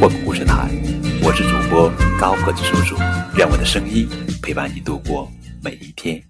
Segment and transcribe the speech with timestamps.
[0.00, 0.68] 绘本故事台，
[1.22, 2.96] 我是主播高个子叔叔，
[3.36, 4.08] 愿我的声音
[4.42, 5.28] 陪伴你度过
[5.62, 6.20] 每一天。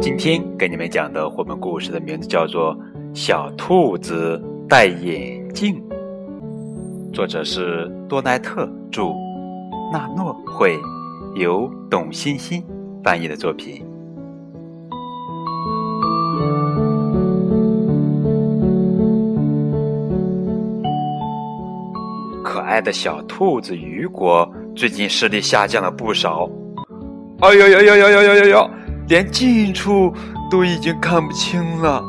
[0.00, 2.76] 今天给你们讲的绘本故事的名字叫做
[3.14, 5.82] 《小兔子戴眼镜》，
[7.12, 9.14] 作者是多奈特著，
[9.92, 10.78] 纳诺绘，
[11.36, 12.62] 由董欣欣
[13.02, 13.82] 翻译的作品。
[22.80, 26.48] 的小兔子雨果最近视力下降了不少。
[27.40, 28.70] 哎呦呦呦呦呦呦呦呦！
[29.08, 30.12] 连近处
[30.50, 32.04] 都已经看不清了，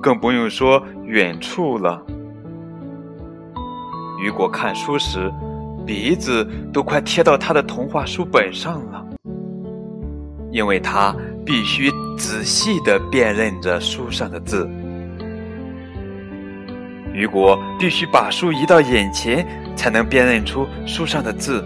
[0.00, 2.00] 更不用说远处了。
[4.22, 5.32] 雨果看书时，
[5.86, 9.04] 鼻子都快贴到他的童话书本上了，
[10.52, 11.14] 因为他
[11.44, 14.68] 必须仔细的辨认着书上的字。
[17.18, 21.64] 雨果必须把书移到眼前，才能辨认出书上的字。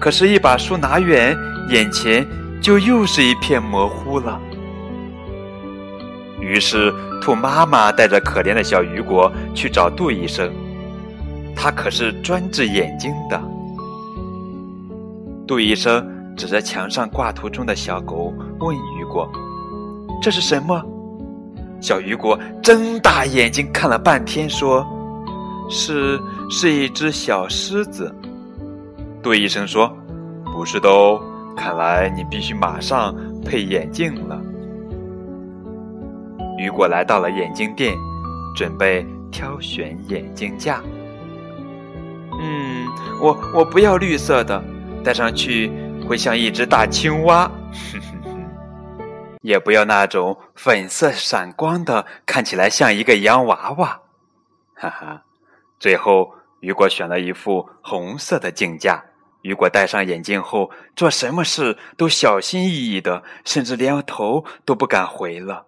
[0.00, 1.36] 可是，一把书拿远，
[1.68, 2.26] 眼前。
[2.64, 4.40] 就又是一片模糊了。
[6.40, 6.90] 于是，
[7.20, 10.50] 兔妈妈带着可怜的小雨果去找杜医生，
[11.54, 13.38] 他可是专治眼睛的。
[15.46, 19.30] 杜医生指着墙上挂图中的小狗问雨果
[20.22, 20.82] ：“这是什么？”
[21.84, 24.86] 小雨果睁大眼睛看了半天，说
[25.68, 26.18] ：“是，
[26.48, 28.10] 是一只小狮子。”
[29.22, 29.94] 杜医生说
[30.50, 31.20] ：“不是的哦。”
[31.54, 34.40] 看来你必须马上配眼镜了。
[36.56, 37.94] 雨果来到了眼镜店，
[38.56, 40.80] 准备挑选眼镜架。
[42.40, 42.86] 嗯，
[43.20, 44.64] 我我不要绿色的，
[45.04, 45.70] 戴上去
[46.08, 47.46] 会像一只大青蛙。
[49.44, 54.00] 也不要那种粉色闪光的，看起来像一个洋娃娃。
[54.74, 55.22] 哈哈，
[55.78, 59.04] 最后雨果选了一副红色的镜架。
[59.42, 65.66] 雨果戴上眼镜后，做什么事都小心翼翼的，甚至连头都不敢回了。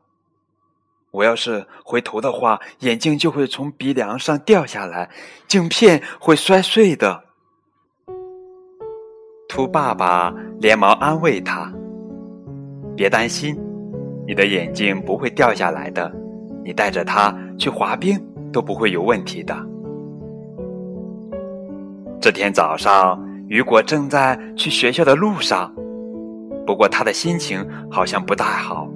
[1.10, 5.10] 我要是回头的话，眼镜就会从鼻梁上掉下来，
[5.46, 7.24] 镜片会摔碎的。
[9.46, 11.70] 兔爸爸连忙安慰他
[12.96, 13.54] ：“别担心，
[14.26, 16.12] 你的眼镜不会掉下来的，
[16.64, 18.20] 你带着它去滑冰
[18.52, 19.56] 都不会有问题的。”
[22.20, 23.24] 这天早上。
[23.48, 25.72] 雨果正在去学校的路上，
[26.66, 28.88] 不过他的心情好像不太好。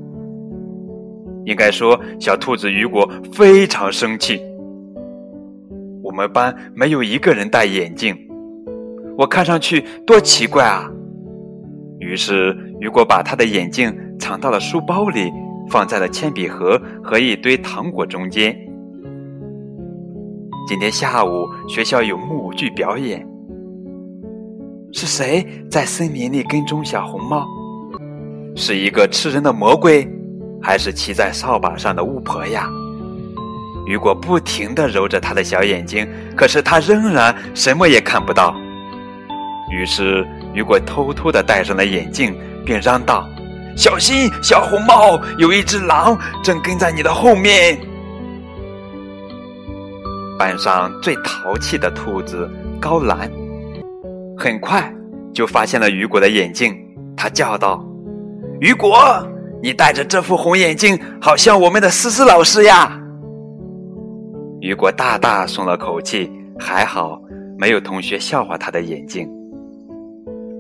[1.45, 4.41] 应该说，小兔子雨果非常生气。
[6.03, 8.13] 我们班没有一个人戴眼镜，
[9.17, 10.91] 我看上去多奇怪啊！
[12.01, 15.33] 于是，雨果把他的眼镜藏到了书包里，
[15.69, 18.57] 放在了铅笔盒和一堆糖果中间。
[20.69, 23.27] 今天下午学校有木偶剧表演。
[24.93, 27.47] 是谁在森林里跟踪小红帽？
[28.55, 30.07] 是一个吃人的魔鬼，
[30.61, 32.69] 还是骑在扫把上的巫婆呀？
[33.87, 38.55] 雨果不停地揉着他的小眼睛，可是他仍然什么也看不到。
[39.73, 43.29] 于是雨果偷偷地戴上了眼镜，并嚷道
[43.77, 47.79] ：“小心，小红帽，有一只狼正跟在你的后面。”
[50.39, 52.49] 班上最淘气的兔子
[52.81, 53.31] 高兰。
[54.39, 54.91] 很快
[55.35, 56.75] 就发现了雨果的眼镜，
[57.15, 57.85] 他叫道
[58.61, 58.99] ：“雨果，
[59.63, 62.99] 你戴着这副红眼镜，好像我们的思思老师呀！”
[64.63, 67.21] 雨果大大松了口气，还好
[67.59, 69.29] 没有同学笑话他的眼镜。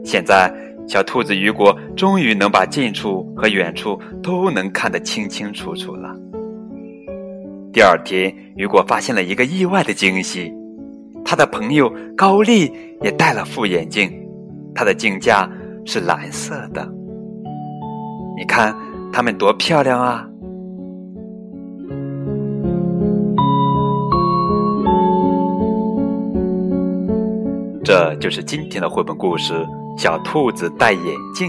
[0.05, 0.52] 现在，
[0.90, 6.12] 小兔子雨果终于能把近处和远处都能看得清清楚楚了。
[7.72, 10.52] 第二天，雨果发现了一个意外的惊喜。
[11.25, 12.72] 他的朋友高丽
[13.02, 14.10] 也戴了副眼镜，
[14.75, 15.48] 他的镜架
[15.87, 16.84] 是蓝色的。
[18.36, 18.76] 你看，
[19.12, 20.26] 他们多漂亮啊！
[27.84, 29.54] 这就是今天的绘本故事
[29.96, 31.02] 《小兔子戴眼
[31.34, 31.48] 镜》。